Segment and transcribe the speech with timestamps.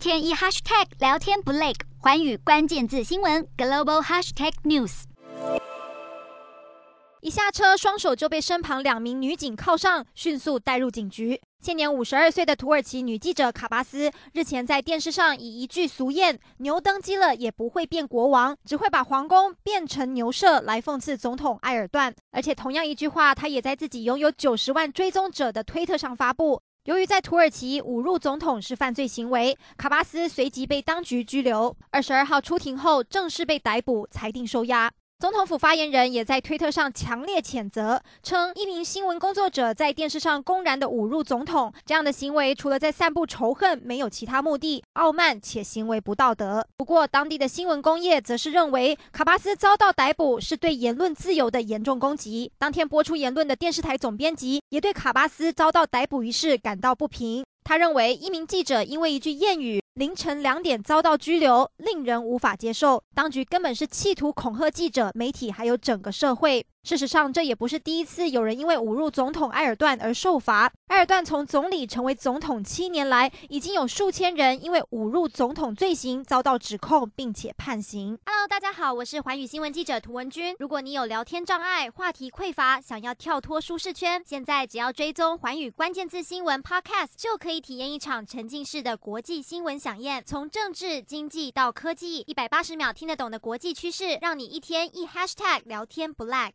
[0.00, 5.02] 天一 hashtag 聊天不累，寰宇关键字新闻 global hashtag news。
[7.20, 11.38] 一下车，双手就被身旁两名女警铐上，迅速带入警局。
[11.60, 22.14] 现年五十二岁的土耳其女记者卡巴斯日前在电视上以一句俗谚“牛登基了也不会变国王，只会把皇宫变成牛舍”来讽刺总统埃尔段。
[22.30, 26.62] 而且同样一句话，她也在自己拥有九十万追踪者的推特上发布。
[26.84, 31.76] 由于在土耳其侮辱总统是犯罪行为，卡巴斯随即被当局拘留。
[31.90, 34.90] 二十二号出庭后正式被逮捕，裁定收押。
[35.20, 46.66] 总统府发言人也在推特上强烈谴责，称一名新闻工作者在电视上公然的侮辱总统，这样的行为除了在散布仇恨，没有其他目的，傲慢且行为不道德。
[46.78, 52.50] 不过，当地的新闻工业则是认为卡巴斯遭到逮捕是对言论自由的严重攻击。
[52.58, 57.44] 当天播出言论的电视台总编辑也对卡巴斯遭到逮捕一事感到不平。
[57.62, 63.04] 他认为一名记者因为一句谚语，凌晨两点遭到拘留，令人无法接受。
[63.14, 66.66] 当局根本是企图恐吓记者、媒体，还有整个社会。
[66.82, 70.72] 事实上，这也不是第一次有人因为侮辱总统埃尔段而受罚。
[70.86, 78.18] 埃尔段从总理成为总统七年来，已经有数千人因为侮辱总统罪行遭到指控，并且判刑。
[78.24, 80.56] Hello，大家好，我是寰宇新闻记者涂文君。
[80.58, 90.24] 如果你有聊天障碍、话题匮乏，想要跳脱舒适圈，现在只要追踪寰宇关键字新闻 Podcast，就可以体验一场沉浸式的国际新闻饗宴。
[90.26, 96.50] 从政治、经济到科技，一百八十秒听得懂的国际趋势，让你一天一 Hashtag 聊天不 lag。